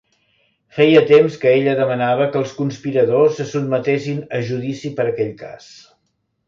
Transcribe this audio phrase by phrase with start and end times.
[0.77, 5.75] Feia temps que ella demanava que els conspiradors se sotmetessin a judici per aquell cas.